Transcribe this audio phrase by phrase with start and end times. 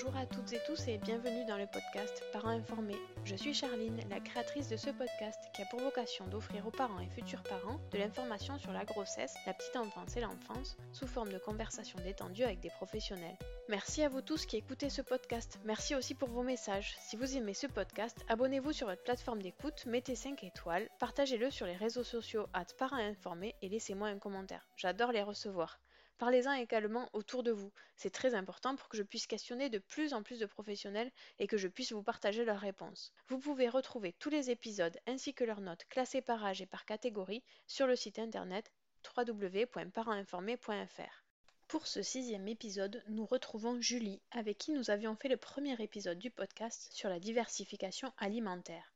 [0.00, 3.00] Bonjour à toutes et tous et bienvenue dans le podcast Parents informés.
[3.24, 7.00] Je suis Charline, la créatrice de ce podcast qui a pour vocation d'offrir aux parents
[7.00, 11.32] et futurs parents de l'information sur la grossesse, la petite enfance et l'enfance sous forme
[11.32, 13.36] de conversations détendues avec des professionnels.
[13.68, 15.58] Merci à vous tous qui écoutez ce podcast.
[15.64, 16.94] Merci aussi pour vos messages.
[17.00, 21.66] Si vous aimez ce podcast, abonnez-vous sur votre plateforme d'écoute, mettez 5 étoiles, partagez-le sur
[21.66, 24.64] les réseaux sociaux at parents informés et laissez-moi un commentaire.
[24.76, 25.80] J'adore les recevoir.
[26.18, 27.72] Parlez-en également autour de vous.
[27.96, 31.46] C'est très important pour que je puisse questionner de plus en plus de professionnels et
[31.46, 33.12] que je puisse vous partager leurs réponses.
[33.28, 36.84] Vous pouvez retrouver tous les épisodes ainsi que leurs notes classées par âge et par
[36.84, 38.72] catégorie sur le site internet
[39.16, 41.24] www.parentsinformés.fr.
[41.68, 46.18] Pour ce sixième épisode, nous retrouvons Julie, avec qui nous avions fait le premier épisode
[46.18, 48.92] du podcast sur la diversification alimentaire.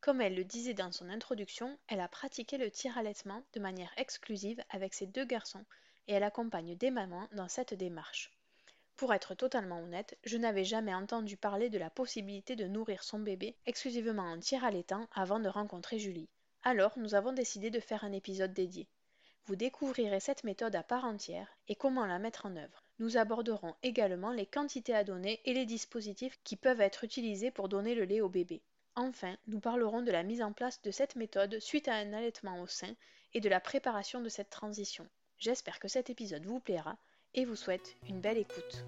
[0.00, 4.62] Comme elle le disait dans son introduction, elle a pratiqué le tir-allaitement de manière exclusive
[4.68, 5.64] avec ses deux garçons
[6.08, 8.32] et elle accompagne des mamans dans cette démarche.
[8.96, 13.20] Pour être totalement honnête, je n'avais jamais entendu parler de la possibilité de nourrir son
[13.20, 16.28] bébé exclusivement en tir allaitant avant de rencontrer Julie.
[16.64, 18.88] Alors, nous avons décidé de faire un épisode dédié.
[19.46, 22.82] Vous découvrirez cette méthode à part entière et comment la mettre en œuvre.
[22.98, 27.68] Nous aborderons également les quantités à donner et les dispositifs qui peuvent être utilisés pour
[27.68, 28.60] donner le lait au bébé.
[28.96, 32.60] Enfin, nous parlerons de la mise en place de cette méthode suite à un allaitement
[32.60, 32.96] au sein
[33.32, 35.08] et de la préparation de cette transition.
[35.38, 36.98] J'espère que cet épisode vous plaira
[37.32, 38.84] et vous souhaite une belle écoute.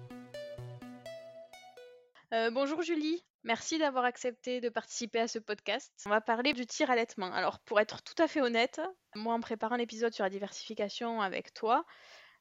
[2.33, 5.93] Euh, bonjour Julie, merci d'avoir accepté de participer à ce podcast.
[6.05, 7.31] On va parler du tir allaitement.
[7.31, 8.81] Alors pour être tout à fait honnête,
[9.15, 11.85] moi en préparant l'épisode sur la diversification avec toi,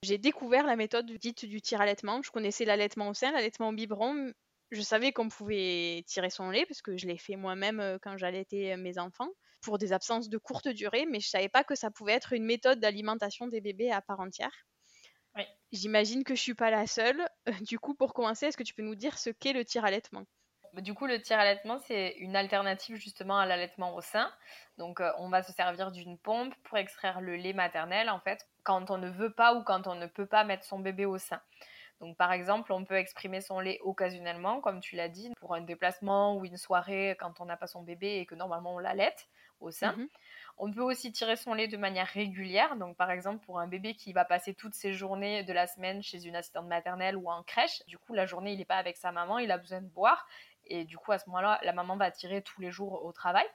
[0.02, 2.20] j'ai découvert la méthode dite du tir allaitement.
[2.20, 4.32] Je connaissais l'allaitement au sein, l'allaitement au biberon.
[4.72, 8.16] Je savais qu'on pouvait tirer son lait parce que je l'ai fait moi-même euh, quand
[8.16, 11.90] j'allaitais mes enfants pour des absences de courte durée, mais je savais pas que ça
[11.90, 14.52] pouvait être une méthode d'alimentation des bébés à part entière.
[15.34, 15.44] Oui.
[15.72, 17.28] J'imagine que je suis pas la seule.
[17.68, 20.24] Du coup, pour commencer, est-ce que tu peux nous dire ce qu'est le tir allaitement
[20.72, 24.32] Bah, Du coup, le tir allaitement, c'est une alternative justement à l'allaitement au sein.
[24.78, 28.48] Donc, euh, on va se servir d'une pompe pour extraire le lait maternel, en fait,
[28.64, 31.18] quand on ne veut pas ou quand on ne peut pas mettre son bébé au
[31.18, 31.40] sein.
[32.00, 35.60] Donc, par exemple, on peut exprimer son lait occasionnellement, comme tu l'as dit, pour un
[35.60, 39.28] déplacement ou une soirée quand on n'a pas son bébé et que normalement on l'allaite
[39.60, 39.92] au sein.
[39.92, 40.08] Mhm.
[40.56, 42.76] On peut aussi tirer son lait de manière régulière.
[42.76, 46.02] Donc, par exemple, pour un bébé qui va passer toutes ses journées de la semaine
[46.02, 48.96] chez une assistante maternelle ou en crèche, du coup, la journée, il n'est pas avec
[48.96, 50.26] sa maman, il a besoin de boire.
[50.66, 53.46] Et du coup, à ce moment-là, la maman va tirer tous les jours au travail.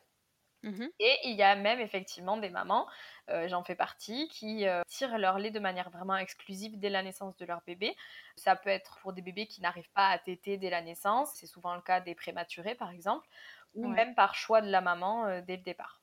[0.66, 0.90] Mhm.
[1.00, 2.88] Et il y a même effectivement des mamans,
[3.30, 7.04] euh, j'en fais partie, qui euh, tirent leur lait de manière vraiment exclusive dès la
[7.04, 7.96] naissance de leur bébé.
[8.38, 11.48] Ça peut être pour des bébés qui n'arrivent pas à téter dès la naissance, c'est
[11.48, 13.28] souvent le cas des prématurés par exemple,
[13.74, 13.90] ou Ouais.
[13.90, 16.02] même par choix de la maman euh, dès le départ.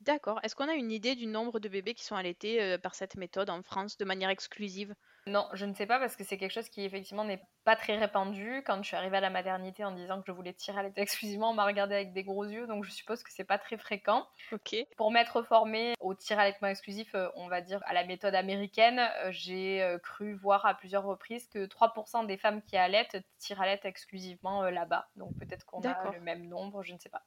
[0.00, 0.40] D'accord.
[0.42, 3.48] Est-ce qu'on a une idée du nombre de bébés qui sont allaités par cette méthode
[3.48, 4.94] en France de manière exclusive?
[5.26, 7.96] Non, je ne sais pas parce que c'est quelque chose qui effectivement n'est pas très
[7.96, 8.62] répandu.
[8.66, 11.02] Quand je suis arrivée à la maternité en disant que je voulais tirer à l'état
[11.02, 13.76] exclusivement, on m'a regardé avec des gros yeux, donc je suppose que c'est pas très
[13.76, 14.26] fréquent.
[14.52, 14.76] Ok.
[14.96, 18.34] Pour m'être formée au tir à allaitement exclusif, euh, on va dire à la méthode
[18.34, 23.18] américaine, euh, j'ai euh, cru voir à plusieurs reprises que 3% des femmes qui allaitent
[23.38, 25.08] tirent à l'aide exclusivement là-bas.
[25.16, 27.22] Donc peut-être qu'on a le même nombre, je ne sais pas.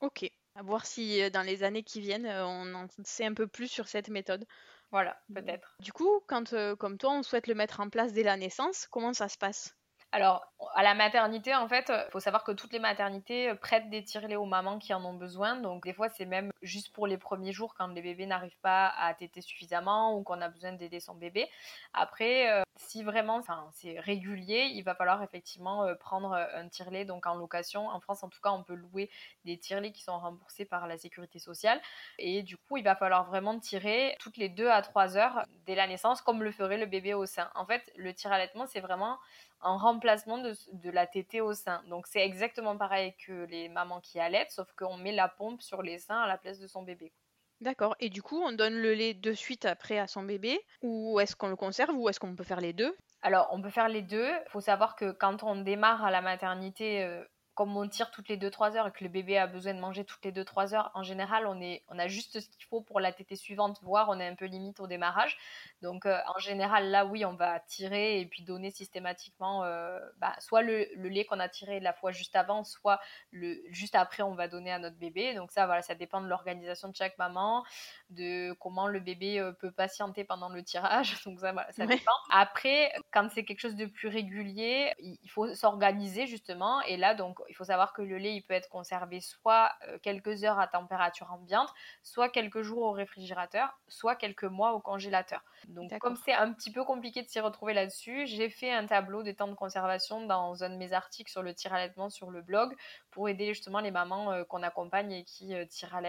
[0.00, 0.30] Ok.
[0.54, 3.88] À voir si dans les années qui viennent, on en sait un peu plus sur
[3.88, 4.44] cette méthode.
[4.90, 5.76] Voilà, peut-être.
[5.80, 9.12] Du coup, quand, comme toi, on souhaite le mettre en place dès la naissance, comment
[9.12, 9.74] ça se passe?
[10.10, 14.02] Alors, à la maternité, en fait, il faut savoir que toutes les maternités prêtent des
[14.02, 15.56] tirelets aux mamans qui en ont besoin.
[15.56, 18.88] Donc, des fois, c'est même juste pour les premiers jours quand les bébés n'arrivent pas
[18.98, 21.46] à téter suffisamment ou qu'on a besoin d'aider son bébé.
[21.92, 23.40] Après, euh, si vraiment
[23.72, 27.88] c'est régulier, il va falloir effectivement euh, prendre un tirelet donc en location.
[27.88, 29.10] En France, en tout cas, on peut louer
[29.44, 31.80] des tirelets qui sont remboursés par la sécurité sociale.
[32.18, 35.74] Et du coup, il va falloir vraiment tirer toutes les 2 à 3 heures dès
[35.74, 37.50] la naissance, comme le ferait le bébé au sein.
[37.54, 39.18] En fait, le tir allaitement, c'est vraiment
[39.60, 41.82] en remplacement de, la tétée au sein.
[41.88, 45.82] Donc c'est exactement pareil que les mamans qui allaitent, sauf qu'on met la pompe sur
[45.82, 47.12] les seins à la place de son bébé.
[47.60, 47.96] D'accord.
[48.00, 51.34] Et du coup, on donne le lait de suite après à son bébé Ou est-ce
[51.36, 52.96] qu'on le conserve Ou est-ce qu'on peut faire les deux?
[53.22, 54.28] Alors, on peut faire les deux.
[54.28, 57.24] Il faut savoir que quand on démarre à la maternité, euh,
[57.58, 60.04] comme on tire toutes les 2-3 heures et que le bébé a besoin de manger
[60.04, 63.00] toutes les 2-3 heures, en général, on, est, on a juste ce qu'il faut pour
[63.00, 65.36] la tétée suivante, voire on est un peu limite au démarrage.
[65.82, 70.36] Donc, euh, en général, là, oui, on va tirer et puis donner systématiquement euh, bah,
[70.38, 73.00] soit le, lait qu'on a tiré la fois juste avant, soit
[73.32, 75.34] juste après, on va donner à notre bébé.
[75.34, 77.64] Donc, ça, voilà, ça dépend de l'organisation de chaque maman,
[78.10, 81.22] de comment le bébé euh, peut patienter pendant le tirage.
[81.24, 82.12] Donc, ça, ça dépend.
[82.30, 86.80] Après, quand c'est quelque chose de plus régulier, il faut s'organiser justement.
[86.82, 89.98] Et là, donc, il faut savoir que le lait, il peut être conservé soit euh,
[90.02, 91.68] quelques heures à température ambiante,
[92.02, 95.42] soit quelques jours au réfrigérateur, soit quelques mois au congélateur.
[95.68, 99.22] Donc comme c'est un petit peu compliqué de s'y retrouver là-dessus, j'ai fait un tableau
[99.22, 102.42] des temps de conservation dans un de mes articles sur le tir allaitement sur le
[102.42, 102.74] blog
[103.10, 106.00] pour aider justement les mamans euh, qu'on accompagne et qui tirent à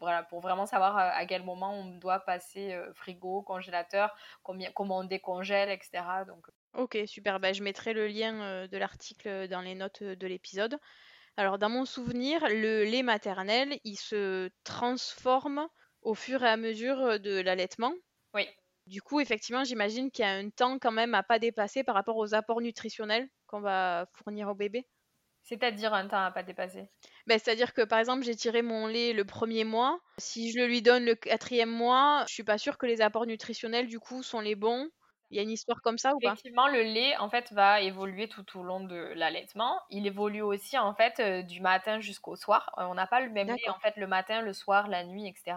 [0.00, 5.04] Voilà, pour vraiment savoir à quel moment on doit passer frigo, congélateur, combien, comment on
[5.04, 6.24] décongèle, etc.
[6.26, 7.38] Donc Ok, super.
[7.38, 10.76] Bah, je mettrai le lien euh, de l'article dans les notes euh, de l'épisode.
[11.36, 15.68] Alors, dans mon souvenir, le lait maternel, il se transforme
[16.02, 17.94] au fur et à mesure euh, de l'allaitement.
[18.34, 18.48] Oui.
[18.86, 21.94] Du coup, effectivement, j'imagine qu'il y a un temps quand même à pas dépasser par
[21.94, 24.84] rapport aux apports nutritionnels qu'on va fournir au bébé.
[25.44, 26.88] C'est-à-dire un temps à pas dépasser
[27.26, 30.00] ben, C'est-à-dire que par exemple, j'ai tiré mon lait le premier mois.
[30.18, 33.26] Si je le lui donne le quatrième mois, je suis pas sûre que les apports
[33.26, 34.88] nutritionnels du coup sont les bons.
[35.30, 36.32] Il y a une histoire comme ça ou pas?
[36.32, 39.80] Effectivement, le lait en fait va évoluer tout au long de l'allaitement.
[39.90, 42.72] Il évolue aussi en fait euh, du matin jusqu'au soir.
[42.78, 45.26] Euh, on n'a pas le même lait en fait le matin, le soir, la nuit,
[45.26, 45.56] etc.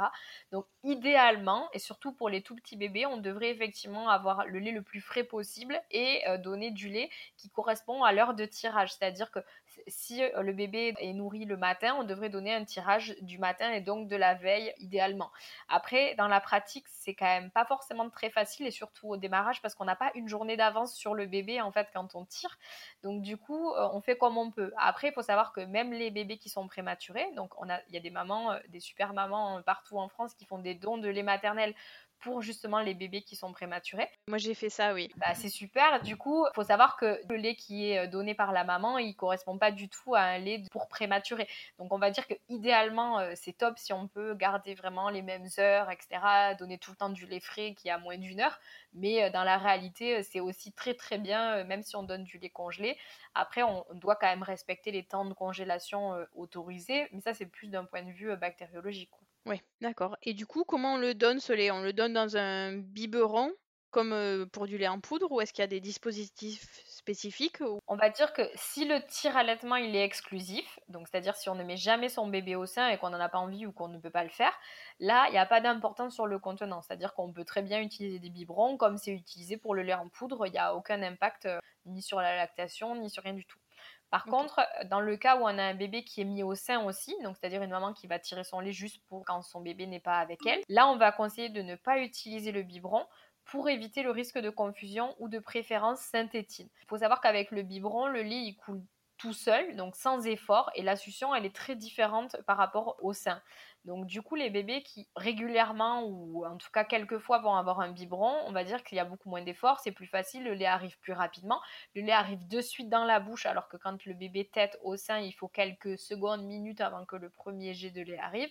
[0.51, 4.71] Donc idéalement et surtout pour les tout petits bébés, on devrait effectivement avoir le lait
[4.71, 8.93] le plus frais possible et euh, donner du lait qui correspond à l'heure de tirage.
[8.93, 9.39] C'est-à-dire que
[9.87, 13.81] si le bébé est nourri le matin, on devrait donner un tirage du matin et
[13.81, 15.31] donc de la veille idéalement.
[15.69, 19.61] Après, dans la pratique, c'est quand même pas forcément très facile et surtout au démarrage
[19.61, 22.57] parce qu'on n'a pas une journée d'avance sur le bébé en fait quand on tire.
[23.03, 24.73] Donc du coup, euh, on fait comme on peut.
[24.77, 27.93] Après, il faut savoir que même les bébés qui sont prématurés, donc on a, il
[27.93, 30.75] y a des mamans, euh, des super mamans euh, partout en France qui font des
[30.75, 31.73] dons de lait maternel
[32.19, 34.09] pour justement les bébés qui sont prématurés.
[34.27, 35.09] Moi j'ai fait ça, oui.
[35.17, 36.01] Bah, c'est super.
[36.01, 39.15] Du coup, il faut savoir que le lait qui est donné par la maman, il
[39.15, 41.47] correspond pas du tout à un lait pour prématuré.
[41.79, 45.21] Donc on va dire que idéalement, euh, c'est top si on peut garder vraiment les
[45.21, 46.55] mêmes heures, etc.
[46.59, 48.59] Donner tout le temps du lait frais qui a moins d'une heure.
[48.93, 52.23] Mais euh, dans la réalité, euh, c'est aussi très très bien, même si on donne
[52.23, 52.97] du lait congelé.
[53.35, 57.07] Après, on doit quand même respecter les temps de congélation autorisés.
[57.11, 59.11] Mais ça, c'est plus d'un point de vue bactériologique.
[59.47, 60.17] Oui, d'accord.
[60.23, 61.71] Et du coup, comment on le donne ce lait?
[61.71, 63.51] On le donne dans un biberon,
[63.91, 67.95] comme pour du lait en poudre, ou est-ce qu'il y a des dispositifs spécifiques On
[67.95, 71.63] va dire que si le tir allaitement il est exclusif, donc c'est-à-dire si on ne
[71.63, 73.97] met jamais son bébé au sein et qu'on n'en a pas envie ou qu'on ne
[73.99, 74.51] peut pas le faire,
[74.99, 76.81] là il n'y a pas d'importance sur le contenant.
[76.81, 80.09] C'est-à-dire qu'on peut très bien utiliser des biberons comme c'est utilisé pour le lait en
[80.09, 81.47] poudre, il n'y a aucun impact
[81.85, 83.59] ni sur la lactation ni sur rien du tout.
[84.09, 86.83] Par contre, dans le cas où on a un bébé qui est mis au sein
[86.85, 89.85] aussi, donc c'est-à-dire une maman qui va tirer son lait juste pour quand son bébé
[89.87, 93.05] n'est pas avec elle, là on va conseiller de ne pas utiliser le biberon
[93.43, 96.69] pour éviter le risque de confusion ou de préférence synthétine.
[96.83, 98.83] Il faut savoir qu'avec le biberon, le lait il coule
[99.17, 103.13] tout seul, donc sans effort, et la succion elle est très différente par rapport au
[103.13, 103.41] sein.
[103.87, 107.79] Donc du coup, les bébés qui régulièrement ou en tout cas quelques fois vont avoir
[107.79, 110.53] un biberon, on va dire qu'il y a beaucoup moins d'efforts, c'est plus facile, le
[110.53, 111.61] lait arrive plus rapidement.
[111.95, 114.97] Le lait arrive de suite dans la bouche alors que quand le bébé tète au
[114.97, 118.49] sein, il faut quelques secondes, minutes avant que le premier jet de lait arrive.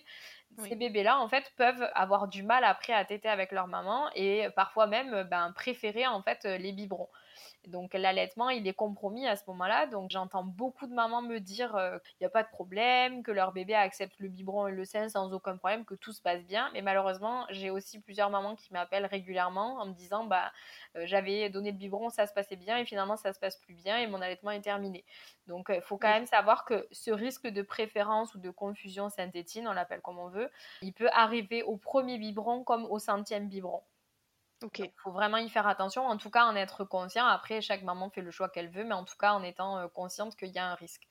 [0.57, 4.47] Ces bébés-là, en fait, peuvent avoir du mal après à téter avec leur maman et
[4.55, 7.09] parfois même ben, préférer en fait les biberons.
[7.67, 9.87] Donc l'allaitement, il est compromis à ce moment-là.
[9.87, 13.31] Donc j'entends beaucoup de mamans me dire euh, qu'il n'y a pas de problème, que
[13.31, 16.43] leur bébé accepte le biberon et le sein sans aucun problème, que tout se passe
[16.43, 16.69] bien.
[16.73, 20.51] Mais malheureusement, j'ai aussi plusieurs mamans qui m'appellent régulièrement en me disant bah
[20.95, 23.73] euh, j'avais donné le biberon, ça se passait bien et finalement ça se passe plus
[23.73, 25.05] bien et mon allaitement est terminé.
[25.47, 29.67] Donc il faut quand même savoir que ce risque de préférence ou de confusion synthétine,
[29.67, 30.49] on l'appelle comme on veut,
[30.81, 33.81] il peut arriver au premier biberon comme au centième biberon.
[34.79, 37.25] Il faut vraiment y faire attention, en tout cas en être conscient.
[37.27, 39.87] Après, chaque maman fait le choix qu'elle veut, mais en tout cas en étant euh,
[39.87, 41.07] consciente qu'il y a un risque.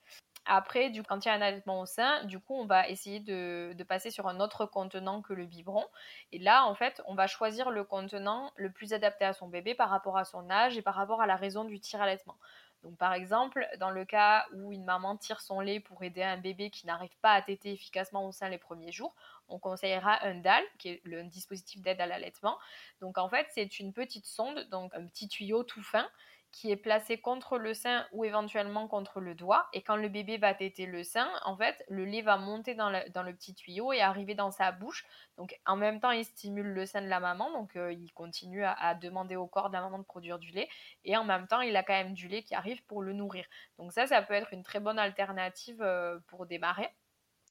[0.47, 3.19] Après, du, quand il y a un allaitement au sein, du coup, on va essayer
[3.19, 5.85] de, de, passer sur un autre contenant que le biberon.
[6.31, 9.75] Et là, en fait, on va choisir le contenant le plus adapté à son bébé
[9.75, 12.37] par rapport à son âge et par rapport à la raison du tir-allaitement.
[12.83, 16.37] Donc par exemple, dans le cas où une maman tire son lait pour aider un
[16.37, 19.15] bébé qui n'arrive pas à téter efficacement au sein les premiers jours,
[19.49, 22.57] on conseillera un DAL, qui est le dispositif d'aide à l'allaitement.
[23.01, 26.07] Donc en fait, c'est une petite sonde, donc un petit tuyau tout fin
[26.51, 29.67] qui est placé contre le sein ou éventuellement contre le doigt.
[29.73, 32.89] Et quand le bébé va téter le sein, en fait, le lait va monter dans
[32.89, 35.05] le, petit tuyau et arriver dans sa bouche.
[35.37, 38.63] Donc en même temps, il stimule le sein de la maman, donc euh, il continue
[38.63, 40.69] à, demander au corps de la maman de produire du lait.
[41.03, 43.45] Et en même temps, il a quand même du lait qui arrive pour le nourrir.
[43.77, 46.89] Donc ça, ça peut être une très bonne alternative euh, pour démarrer.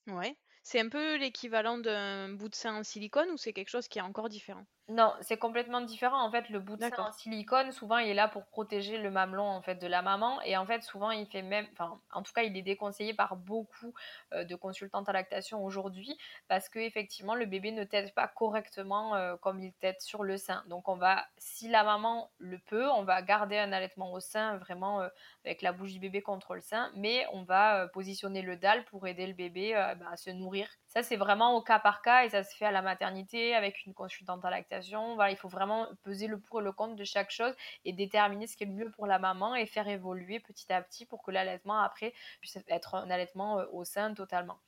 [0.06, 0.36] Ouais.
[0.62, 3.98] C'est un peu l'équivalent d'un bout de sein en silicone ou c'est quelque chose qui
[3.98, 4.66] est encore différent?
[4.88, 6.22] Non, c'est complètement différent.
[6.22, 9.10] En fait, le bout de sein en silicone, souvent, il est là pour protéger le
[9.10, 10.40] mamelon en fait de la maman.
[10.42, 13.34] Et en fait, souvent, il fait même, enfin, en tout cas, il est déconseillé par
[13.34, 13.94] beaucoup
[14.32, 16.16] euh, de consultantes à lactation aujourd'hui
[16.46, 20.36] parce que effectivement, le bébé ne tète pas correctement euh, comme il tète sur le
[20.36, 20.62] sein.
[20.68, 24.56] Donc, on va, si la maman le peut, on va garder un allaitement au sein
[24.58, 25.08] vraiment euh,
[25.44, 29.08] avec la bouche du bébé contre le sein, mais on va positionner le dalle pour
[29.08, 30.68] aider le bébé bah, à se nourrir.
[30.86, 33.84] Ça, c'est vraiment au cas par cas et ça se fait à la maternité avec
[33.84, 37.30] une consultante à lactation il faut vraiment peser le pour et le contre de chaque
[37.30, 37.54] chose
[37.84, 40.82] et déterminer ce qui est le mieux pour la maman et faire évoluer petit à
[40.82, 44.58] petit pour que l'allaitement après puisse être un allaitement euh, au sein totalement.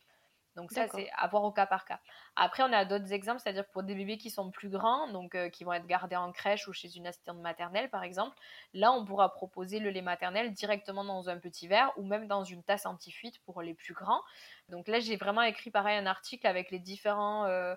[0.59, 2.01] Donc ça, c'est à voir au cas par cas.
[2.35, 5.49] Après, on a d'autres exemples, c'est-à-dire pour des bébés qui sont plus grands, donc euh,
[5.51, 8.37] qui vont être gardés en crèche ou chez une assistante maternelle, par exemple.
[8.75, 12.43] Là, on pourra proposer le lait maternel directement dans un petit verre ou même dans
[12.43, 14.21] une tasse anti-fuite pour les plus grands.
[14.69, 17.77] Donc là, j'ai vraiment écrit pareil un article avec les différents euh, euh,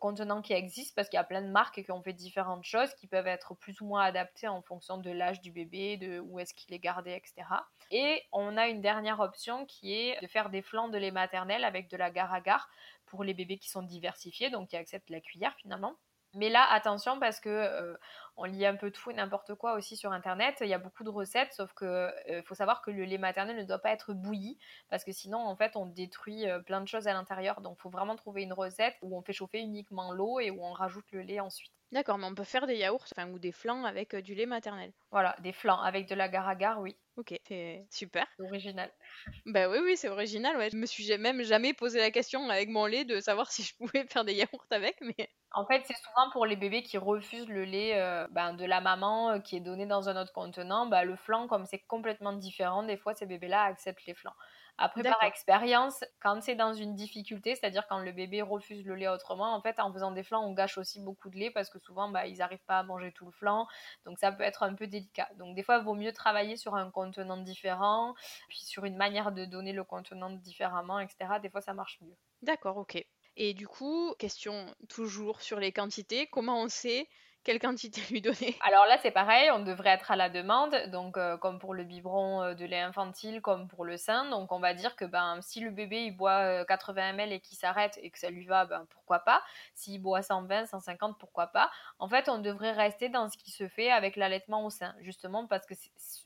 [0.00, 2.92] contenants qui existent parce qu'il y a plein de marques qui ont fait différentes choses
[2.94, 6.38] qui peuvent être plus ou moins adaptées en fonction de l'âge du bébé, de où
[6.38, 7.48] est-ce qu'il est gardé, etc.
[7.90, 11.64] Et on a une dernière option qui est de faire des flancs de lait maternel
[11.64, 12.68] avec de la gare
[13.06, 15.96] pour les bébés qui sont diversifiés, donc qui acceptent la cuillère finalement.
[16.34, 17.96] Mais là, attention parce que euh,
[18.36, 20.58] on lit un peu tout et n'importe quoi aussi sur internet.
[20.60, 21.84] Il y a beaucoup de recettes, sauf que
[22.30, 24.58] euh, faut savoir que le lait maternel ne doit pas être bouilli
[24.90, 27.60] parce que sinon en fait on détruit plein de choses à l'intérieur.
[27.60, 30.62] Donc il faut vraiment trouver une recette où on fait chauffer uniquement l'eau et où
[30.62, 31.72] on rajoute le lait ensuite.
[31.90, 34.92] D'accord, mais on peut faire des yaourts enfin, ou des flancs avec du lait maternel.
[35.10, 36.96] Voilà, des flancs avec de la gare oui.
[37.18, 38.26] Ok, c'est super.
[38.38, 38.92] Original.
[39.46, 40.56] Bah oui, oui, c'est original.
[40.56, 40.70] Ouais.
[40.70, 43.74] Je me suis même jamais posé la question avec mon lait de savoir si je
[43.74, 45.16] pouvais faire des yaourts avec, mais.
[45.52, 48.82] En fait, c'est souvent pour les bébés qui refusent le lait euh, ben, de la
[48.82, 50.86] maman euh, qui est donné dans un autre contenant.
[50.86, 54.34] Bah, le flanc, comme c'est complètement différent, des fois ces bébés-là acceptent les flancs.
[54.80, 59.08] Après, par expérience, quand c'est dans une difficulté, c'est-à-dire quand le bébé refuse le lait
[59.08, 61.80] autrement, en fait, en faisant des flancs, on gâche aussi beaucoup de lait parce que
[61.80, 63.66] souvent, bah, ils n'arrivent pas à manger tout le flanc.
[64.04, 65.28] Donc, ça peut être un peu délicat.
[65.36, 67.07] Donc, des fois, il vaut mieux travailler sur un contenant
[67.38, 68.14] différent,
[68.48, 71.38] puis sur une manière de donner le contenant différemment, etc.
[71.40, 72.16] Des fois, ça marche mieux.
[72.42, 73.04] D'accord, ok.
[73.36, 77.08] Et du coup, question toujours sur les quantités, comment on sait
[77.44, 81.16] quelle quantité lui donner Alors là, c'est pareil, on devrait être à la demande, donc
[81.16, 84.28] euh, comme pour le biberon euh, de lait infantile, comme pour le sein.
[84.28, 87.40] Donc on va dire que ben, si le bébé il boit 80 euh, ml et
[87.40, 89.42] qu'il s'arrête et que ça lui va, ben, pourquoi pas.
[89.74, 91.70] S'il boit 120, 150, pourquoi pas.
[91.98, 95.46] En fait, on devrait rester dans ce qui se fait avec l'allaitement au sein, justement
[95.46, 95.74] parce que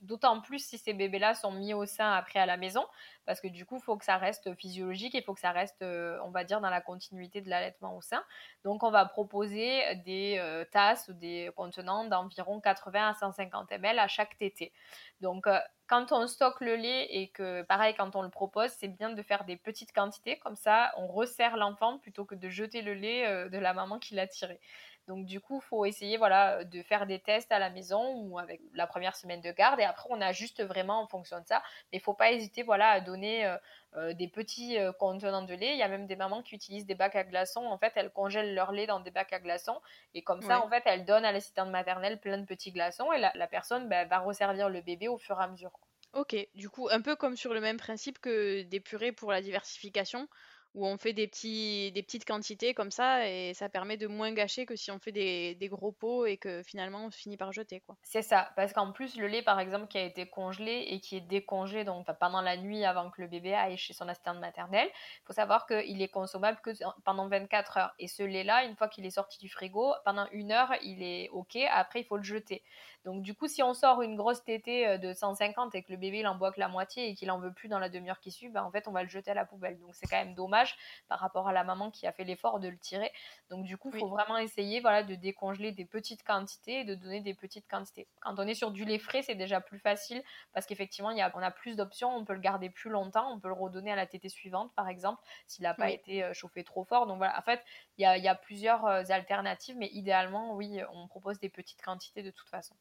[0.00, 2.84] d'autant plus si ces bébés-là sont mis au sein après à la maison,
[3.26, 5.84] parce que du coup, il faut que ça reste physiologique, il faut que ça reste,
[6.24, 8.24] on va dire, dans la continuité de l'allaitement au sein.
[8.64, 14.36] Donc on va proposer des tasses des contenants d'environ 80 à 150 ml à chaque
[14.38, 14.72] tété.
[15.20, 18.88] Donc, euh, quand on stocke le lait et que, pareil, quand on le propose, c'est
[18.88, 20.38] bien de faire des petites quantités.
[20.38, 23.98] Comme ça, on resserre l'enfant plutôt que de jeter le lait euh, de la maman
[23.98, 24.60] qui l'a tiré.
[25.08, 28.38] Donc du coup, il faut essayer voilà, de faire des tests à la maison ou
[28.38, 31.62] avec la première semaine de garde et après on ajuste vraiment en fonction de ça.
[31.90, 33.56] Mais il ne faut pas hésiter voilà, à donner euh,
[33.96, 35.72] euh, des petits euh, contenants de lait.
[35.72, 37.64] Il y a même des mamans qui utilisent des bacs à glaçons.
[37.64, 39.80] En fait, elles congèlent leur lait dans des bacs à glaçons
[40.14, 43.18] et comme ça, en fait, elles donnent à l'assistante maternelle plein de petits glaçons et
[43.18, 45.72] la, personne bah, va resservir le bébé au fur et à mesure.
[46.12, 49.40] Ok, du coup, un peu comme sur le même principe que des purées pour la
[49.40, 50.28] diversification
[50.74, 54.32] où on fait des, petits, des petites quantités comme ça et ça permet de moins
[54.32, 57.80] gâcher que si on fait des, gros pots et que finalement on finit par jeter.
[57.80, 57.96] quoi.
[58.02, 61.16] C'est ça, parce qu'en plus le lait par exemple qui a été congelé et qui
[61.16, 64.88] est décongelé donc pendant la nuit avant que le bébé aille chez son assistante maternelle,
[64.88, 66.70] il faut savoir qu'il est consommable que
[67.04, 67.94] pendant 24 heures.
[67.98, 71.28] Et ce lait-là, une fois qu'il est sorti du frigo, pendant une heure il est
[71.30, 72.62] ok, après il faut le jeter.
[73.04, 75.98] Donc du coup, si on sort une grosse tétée euh, de 150 et que le
[75.98, 78.20] bébé il en boit que la moitié et qu'il en veut plus dans la demi-heure
[78.20, 79.78] qui suit, ben, en fait on va le jeter à la poubelle.
[79.80, 80.61] Donc c'est quand même dommage
[81.08, 83.10] par rapport à la maman qui a fait l'effort de le tirer.
[83.50, 86.94] Donc du coup, il faut vraiment essayer voilà, de décongeler des petites quantités et de
[86.94, 88.08] donner des petites quantités.
[88.20, 91.50] Quand on est sur du lait frais, c'est déjà plus facile parce qu'effectivement, on a
[91.50, 94.28] plus d'options, on peut le garder plus longtemps, on peut le redonner à la tétée
[94.28, 97.06] suivante par exemple s'il n'a pas été euh, chauffé trop fort.
[97.06, 97.62] Donc voilà, en fait,
[97.98, 101.82] il y a, y a plusieurs euh, alternatives, mais idéalement, oui, on propose des petites
[101.82, 102.74] quantités de toute façon.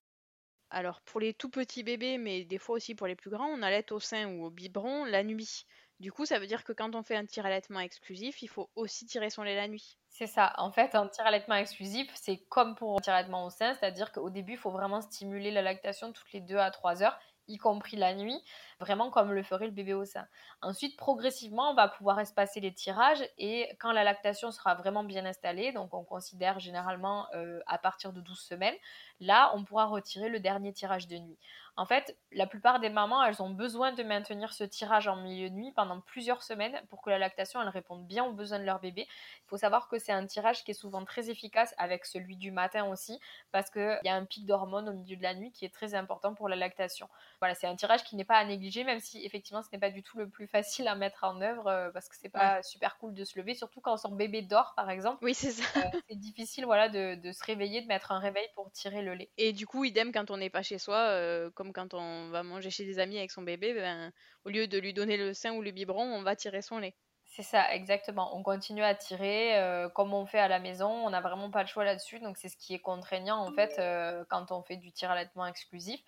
[0.74, 3.62] Alors pour les tout petits bébés, mais des fois aussi pour les plus grands, on
[3.62, 5.66] allait au sein ou au biberon la nuit.
[6.01, 8.72] Du coup, ça veut dire que quand on fait un tir allaitement exclusif, il faut
[8.74, 10.00] aussi tirer son lait la nuit.
[10.10, 10.51] C'est ça.
[10.58, 14.12] En fait, un tir allaitement exclusif, c'est comme pour un tir allaitement au sein, c'est-à-dire
[14.12, 17.58] qu'au début, il faut vraiment stimuler la lactation toutes les 2 à 3 heures y
[17.58, 18.39] compris la nuit,
[18.79, 20.27] vraiment comme le ferait le bébé au sein.
[20.62, 25.25] Ensuite, progressivement, on va pouvoir espacer les tirages et quand la lactation sera vraiment bien
[25.25, 28.75] installée, donc on considère généralement euh, à partir de 12 semaines,
[29.22, 31.38] là, on pourra retirer le dernier tirage de nuit.
[31.78, 35.50] En fait, la plupart des mamans, elles ont besoin de maintenir ce tirage en milieu
[35.50, 38.66] de nuit pendant plusieurs semaines pour que la lactation, elle réponde bien aux besoins de
[38.66, 39.08] leur bébé.
[39.08, 42.51] Il faut savoir que c'est un tirage qui est souvent très efficace avec celui du
[42.51, 43.20] matin aussi,
[43.51, 45.96] parce qu'il y a un pic d'hormones au milieu de la nuit qui est très
[45.96, 47.08] important pour la lactation.
[47.40, 49.92] Voilà, c'est un tirage qui n'est pas à négliger, même si effectivement ce n'est pas
[49.92, 52.98] du tout le plus facile à mettre en œuvre, euh, parce que c'est pas super
[52.98, 55.24] cool de se lever, surtout quand son bébé dort, par exemple.
[55.24, 55.63] Oui, c'est ça.
[55.80, 59.11] Euh, c'est difficile, voilà, de, de, se réveiller, de mettre un réveil pour tirer le
[59.38, 60.98] Et du coup, idem quand on n'est pas chez soi.
[60.98, 64.12] Euh, comme quand on va manger chez des amis avec son bébé, ben,
[64.46, 66.96] au lieu de lui donner le sein ou le biberon, on va tirer son lait.
[67.34, 68.36] C'est ça, exactement.
[68.36, 70.90] On continue à tirer euh, comme on fait à la maison.
[70.90, 72.20] On n'a vraiment pas le choix là-dessus.
[72.20, 75.46] Donc, c'est ce qui est contraignant en fait euh, quand on fait du tir allaitement
[75.46, 76.02] exclusif.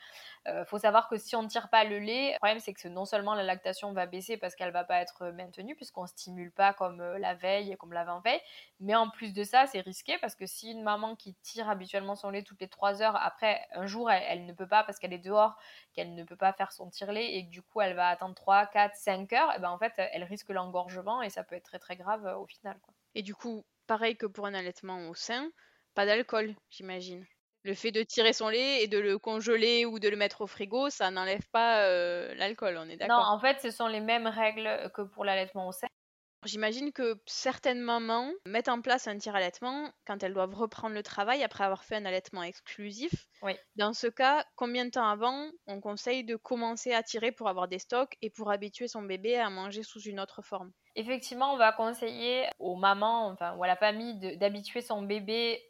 [0.45, 2.73] Il euh, faut savoir que si on ne tire pas le lait, le problème c'est
[2.73, 6.51] que non seulement la lactation va baisser parce qu'elle va pas être maintenue puisqu'on stimule
[6.51, 8.41] pas comme la veille et comme l'avant-veille,
[8.81, 12.15] mais en plus de ça, c'est risqué parce que si une maman qui tire habituellement
[12.15, 15.13] son lait toutes les 3 heures, après un jour elle, ne peut pas parce qu'elle
[15.13, 15.55] est dehors,
[15.93, 18.65] qu'elle ne peut pas faire son tire-lait et que du coup elle va attendre 3,
[18.65, 21.79] 4, 5 heures, et ben en fait elle risque l'engorgement et ça peut être très
[21.79, 22.79] très grave euh, au final.
[22.81, 22.93] Quoi.
[23.15, 25.51] Et du coup, pareil que pour un allaitement au sein,
[25.95, 27.25] pas d'alcool, j'imagine.
[27.63, 30.47] Le fait de tirer son lait et de le congeler ou de le mettre au
[30.47, 33.99] frigo, ça n'enlève pas euh, l'alcool, on est d'accord Non, en fait, ce sont les
[33.99, 35.87] mêmes règles que pour l'allaitement au sein.
[36.45, 41.03] J'imagine que certaines mamans mettent en place un tir allaitement quand elles doivent reprendre le
[41.03, 43.27] travail après avoir fait un allaitement exclusif.
[43.41, 43.57] Oui.
[43.75, 47.67] Dans ce cas, combien de temps avant on conseille de commencer à tirer pour avoir
[47.67, 50.71] des stocks et pour habituer son bébé à manger sous une autre forme?
[50.95, 55.61] Effectivement, on va conseiller aux mamans enfin, ou à la famille d'habituer son bébé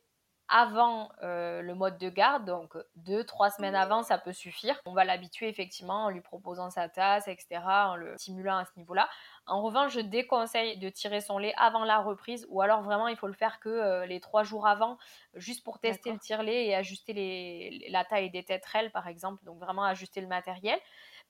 [0.50, 4.80] avant euh, le mode de garde, donc deux, trois semaines avant, ça peut suffire.
[4.86, 8.72] On va l'habituer effectivement en lui proposant sa tasse, etc., en le stimulant à ce
[8.78, 9.10] niveau-là.
[9.48, 13.16] En revanche, je déconseille de tirer son lait avant la reprise ou alors vraiment il
[13.16, 14.98] faut le faire que euh, les trois jours avant,
[15.34, 19.84] juste pour tester le tire-lait et ajuster la taille des tétrelles par exemple, donc vraiment
[19.84, 20.80] ajuster le matériel.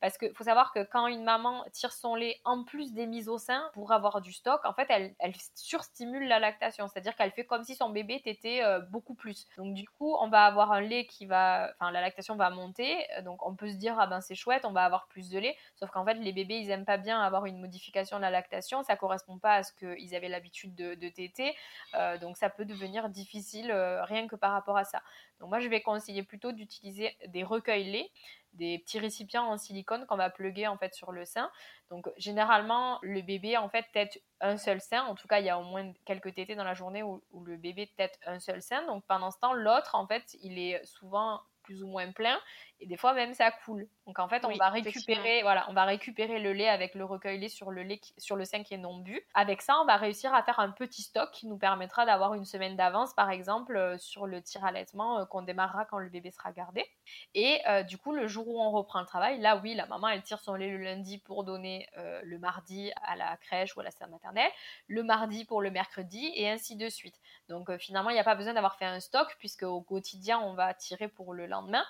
[0.04, 3.30] Parce qu'il faut savoir que quand une maman tire son lait en plus des mises
[3.30, 6.90] au sein pour avoir du stock, en fait, elle, surstimule la lactation.
[6.90, 9.48] C'est-à-dire qu'elle fait comme si son bébé t'était euh, beaucoup plus.
[9.56, 11.72] Donc, du coup, on va avoir un lait qui va.
[11.80, 12.98] Enfin, la lactation va monter.
[13.24, 15.56] Donc, on peut se dire, ah ben c'est chouette, on va avoir plus de lait.
[15.78, 18.84] Sauf qu'en fait, les bébés, ils aiment pas bien avoir une modification de la lactation.
[18.84, 21.56] Ça correspond pas à ce qu'ils avaient l'habitude de, de téter.
[21.96, 25.02] Euh, donc, ça peut devenir difficile euh, rien que par rapport à ça.
[25.40, 28.12] Donc, moi, je vais conseiller plutôt d'utiliser des recueils lait
[28.54, 31.50] des petits récipients en silicone qu'on va pluguer en fait sur le sein.
[31.90, 35.04] Donc généralement le bébé en fait tête un seul sein.
[35.04, 37.58] En tout cas il y a au moins quelques tétés dans la journée où, le
[37.58, 38.86] bébé tête un seul sein.
[38.86, 42.40] Donc pendant ce temps l'autre en fait il est souvent plus ou moins plein
[42.84, 43.88] et des fois même ça coule.
[44.06, 47.40] Donc en fait, on va récupérer, voilà, on va récupérer le lait avec le recueil
[47.40, 49.22] lait sur le lait sur le sein qui est non bu.
[49.34, 52.44] Avec ça, on va réussir à faire un petit stock qui nous permettra d'avoir une
[52.44, 56.32] semaine d'avance, par exemple, euh, sur le tir allaitement euh, qu'on démarrera quand le bébé
[56.32, 56.86] sera gardé.
[57.34, 60.10] Et euh, du coup, le jour où on reprend le travail, là oui, la maman
[60.10, 61.88] elle tire son lait le lundi pour donner
[62.24, 64.50] le mardi à la crèche ou à la salle maternelle,
[64.88, 67.16] le mardi pour le mercredi et ainsi de suite.
[67.48, 70.54] Donc finalement, il n'y a pas besoin d'avoir fait un stock puisque au quotidien on
[70.54, 71.84] va tirer pour le lendemain.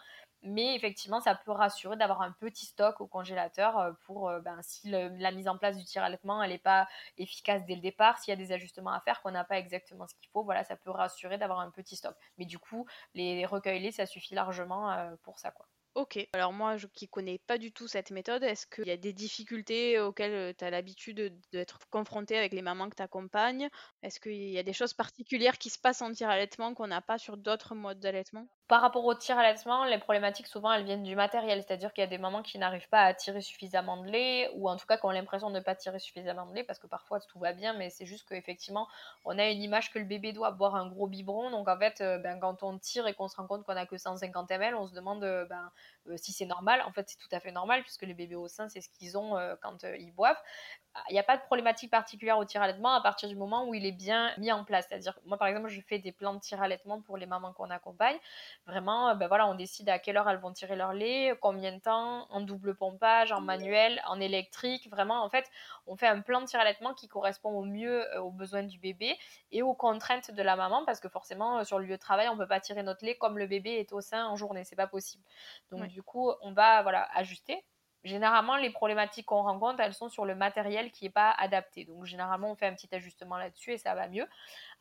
[0.43, 4.59] Mais effectivement, ça peut rassurer d'avoir un petit stock au congélateur euh, pour euh, ben,
[4.61, 8.31] si la mise en place du tir allaitement n'est pas efficace dès le départ, s'il
[8.31, 10.75] y a des ajustements à faire, qu'on n'a pas exactement ce qu'il faut, voilà, ça
[10.75, 12.15] peut rassurer d'avoir un petit stock.
[12.37, 15.51] Mais du coup, les recueils ça suffit largement euh, pour ça.
[15.51, 15.67] quoi.
[15.95, 18.97] Ok, alors moi je, qui connais pas du tout cette méthode, est-ce qu'il y a
[18.97, 23.69] des difficultés auxquelles tu as l'habitude d'être confronté avec les mamans que tu accompagnes
[24.01, 27.01] Est-ce qu'il y a des choses particulières qui se passent en tir allaitement qu'on n'a
[27.01, 28.47] pas sur d'autres modes d'allaitement?
[28.67, 32.07] Par rapport au tir allaitement, les problématiques souvent elles viennent du matériel, c'est-à-dire qu'il y
[32.07, 34.97] a des mamans qui n'arrivent pas à tirer suffisamment de lait ou en tout cas
[34.97, 37.53] qui ont l'impression de ne pas tirer suffisamment de lait parce que parfois tout va
[37.53, 38.87] bien, mais c'est juste qu'effectivement
[39.25, 41.99] on a une image que le bébé doit boire un gros biberon, donc en fait
[42.01, 44.75] euh, ben, quand on tire et qu'on se rend compte qu'on a que 150 ml,
[44.75, 45.71] on se demande euh, ben,
[46.17, 46.81] si c'est normal.
[46.85, 49.17] En fait c'est tout à fait normal puisque les bébés au sein c'est ce qu'ils
[49.17, 50.41] ont quand ils boivent
[51.09, 53.73] il n'y a pas de problématique particulière au tir allaitement à partir du moment où
[53.73, 54.85] il est bien mis en place.
[54.87, 57.71] C'est-à-dire, moi par exemple, je fais des plans de tir allaitement pour les mamans qu'on
[57.71, 58.17] accompagne.
[58.67, 61.73] Vraiment, euh, ben voilà, on décide à quelle heure elles vont tirer leur lait, combien
[61.73, 64.87] de temps, en double pompage, en manuel, en électrique.
[64.91, 65.49] Vraiment, en fait,
[65.87, 68.77] on fait un plan de tir allaitement qui correspond au mieux euh, aux besoins du
[68.77, 69.17] bébé
[69.51, 72.29] et aux contraintes de la maman parce que forcément, euh, sur le lieu de travail,
[72.29, 74.63] on ne peut pas tirer notre lait comme le bébé est au sein en journée.
[74.63, 75.23] C'est pas possible.
[75.71, 77.63] Donc, du coup, on va voilà, ajuster
[78.03, 81.85] Généralement, les problématiques qu'on rencontre, elles sont sur le matériel qui n'est pas adapté.
[81.85, 84.27] Donc, généralement, on fait un petit ajustement là-dessus et ça va mieux.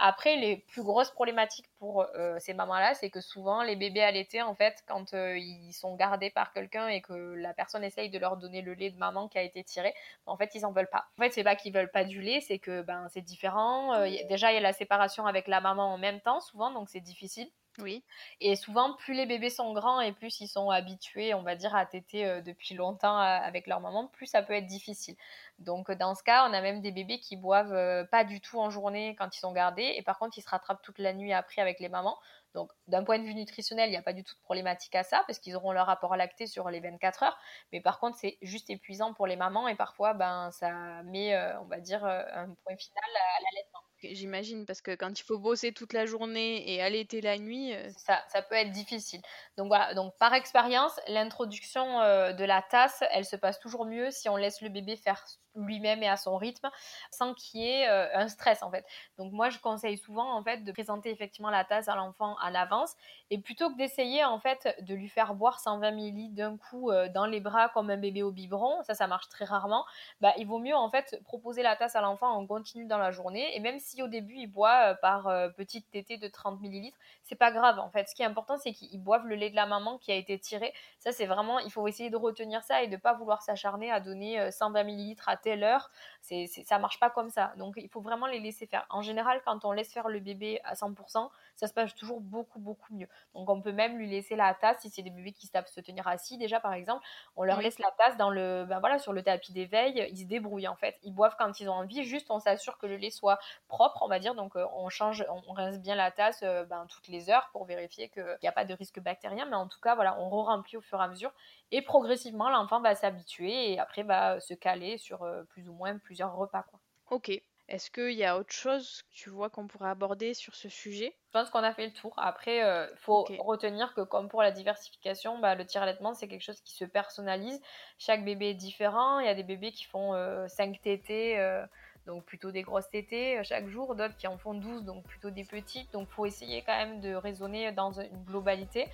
[0.00, 4.42] Après, les plus grosses problématiques pour euh, ces mamans-là, c'est que souvent, les bébés allaités,
[4.42, 8.18] en fait, quand euh, ils sont gardés par quelqu'un et que la personne essaye de
[8.18, 9.94] leur donner le lait de maman qui a été tiré,
[10.26, 11.06] en fait, ils n'en veulent pas.
[11.16, 13.94] En fait, c'est pas qu'ils veulent pas du lait, c'est que ben, c'est différent.
[13.94, 16.88] Euh, déjà, il y a la séparation avec la maman en même temps, souvent, donc
[16.88, 17.48] c'est difficile.
[17.78, 18.04] Oui.
[18.40, 21.74] Et souvent, plus les bébés sont grands et plus ils sont habitués, on va dire,
[21.74, 25.16] à téter euh, depuis longtemps euh, avec leur maman, plus ça peut être difficile.
[25.58, 28.58] Donc, dans ce cas, on a même des bébés qui boivent euh, pas du tout
[28.60, 31.32] en journée quand ils sont gardés et par contre, ils se rattrapent toute la nuit
[31.32, 32.18] après avec les mamans.
[32.54, 35.02] Donc, d'un point de vue nutritionnel, il n'y a pas du tout de problématique à
[35.02, 37.38] ça parce qu'ils auront leur rapport lacté sur les 24 heures.
[37.72, 41.64] Mais par contre, c'est juste épuisant pour les mamans et parfois, ben, ça met, on
[41.64, 43.81] va dire, un point final à l'allaitement.
[44.02, 47.74] J'imagine, parce que quand il faut bosser toute la journée et allaiter la nuit.
[47.74, 49.20] Euh, ça, ça peut être difficile.
[49.56, 54.10] Donc voilà, donc par expérience, l'introduction euh, de la tasse, elle se passe toujours mieux
[54.10, 56.70] si on laisse le bébé faire lui-même et à son rythme
[57.10, 58.86] sans qu'il y ait euh, un stress en fait.
[59.18, 62.50] Donc moi je conseille souvent en fait de présenter effectivement la tasse à l'enfant à
[62.50, 62.94] l'avance
[63.30, 67.08] et plutôt que d'essayer en fait de lui faire boire 120 ml d'un coup euh,
[67.08, 69.84] dans les bras comme un bébé au biberon, ça ça marche très rarement,
[70.20, 73.10] bah il vaut mieux en fait proposer la tasse à l'enfant en continu dans la
[73.10, 76.92] journée et même si au début il boit euh, par petite tétée de 30 ml,
[77.22, 78.08] c'est pas grave en fait.
[78.08, 80.38] Ce qui est important c'est qu'il boive le lait de la maman qui a été
[80.38, 80.72] tiré.
[80.98, 84.00] Ça c'est vraiment il faut essayer de retenir ça et de pas vouloir s'acharner à
[84.00, 85.90] donner 120 ml à telle heure.
[86.20, 87.52] C'est, ça marche pas comme ça.
[87.56, 88.86] Donc il faut vraiment les laisser faire.
[88.90, 92.58] En général, quand on laisse faire le bébé à 100%, ça se passe toujours beaucoup,
[92.58, 93.08] beaucoup mieux.
[93.34, 95.80] Donc on peut même lui laisser la tasse si c'est des bébés qui savent se
[95.80, 97.04] tenir assis déjà par exemple.
[97.36, 100.06] On leur laisse la tasse dans le, ben voilà, sur le tapis d'éveil.
[100.10, 100.98] Ils se débrouillent en fait.
[101.02, 102.04] Ils boivent quand ils ont envie.
[102.04, 104.34] Juste on s'assure que le lait soit propre, on va dire.
[104.34, 107.64] Donc euh, on change, on, rince bien la tasse euh, ben, toutes les heures pour
[107.64, 109.46] vérifier qu'il n'y a pas de risque bactérien.
[109.46, 111.32] Mais en tout cas, voilà, on re-remplit au fur et à mesure.
[111.72, 115.96] Et progressivement, l'enfant va s'habituer et après va se caler sur euh, plus ou moins
[115.98, 116.62] plusieurs repas.
[116.64, 116.78] Quoi.
[117.10, 117.32] Ok.
[117.68, 121.16] Est-ce qu'il y a autre chose que tu vois qu'on pourrait aborder sur ce sujet?
[121.28, 122.12] Je pense qu'on a fait le tour.
[122.18, 126.42] Après, il euh, faut retenir que comme pour la diversification, bah, le tir-allaitement, c'est quelque
[126.42, 127.58] chose qui se personnalise.
[127.96, 129.20] Chaque bébé est différent.
[129.20, 130.12] Il y a des bébés qui font
[130.48, 131.64] 5 euh, tétés
[132.06, 135.30] donc plutôt des grosses tétées euh, chaque jour, d'autres qui en font 12, donc plutôt
[135.30, 135.92] des petites.
[135.92, 138.88] Donc faut essayer quand même de raisonner dans une globalité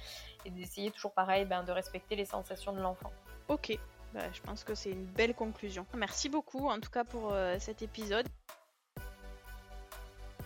[0.45, 3.13] et d'essayer toujours pareil ben, de respecter les sensations de l'enfant.
[3.49, 3.79] Ok,
[4.13, 5.87] bah, je pense que c'est une belle conclusion.
[5.95, 8.27] Merci beaucoup en tout cas pour euh, cet épisode.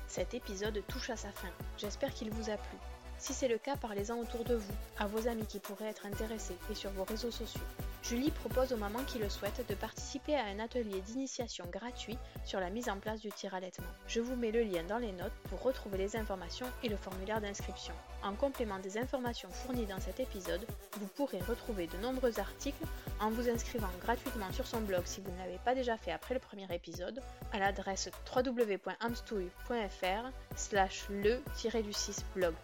[0.07, 1.49] Cet épisode touche à sa fin.
[1.79, 2.79] J'espère qu'il vous a plu.
[3.19, 6.57] Si c'est le cas, parlez-en autour de vous, à vos amis qui pourraient être intéressés
[6.71, 7.63] et sur vos réseaux sociaux.
[8.03, 12.59] Julie propose aux mamans qui le souhaitent de participer à un atelier d'initiation gratuit sur
[12.59, 13.87] la mise en place du tir allaitement.
[14.09, 17.41] Je vous mets le lien dans les notes pour retrouver les informations et le formulaire
[17.41, 17.95] d'inscription.
[18.25, 20.67] En complément des informations fournies dans cet épisode,
[20.99, 22.85] vous pourrez retrouver de nombreux articles
[23.21, 26.35] en vous inscrivant gratuitement sur son blog si vous ne l'avez pas déjà fait après
[26.35, 32.55] le premier épisode, à l'adresse www.amstouille.fr slash le-du-6 blog.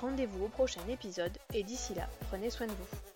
[0.00, 3.15] Rendez-vous au prochain épisode et d'ici là, prenez soin de vous.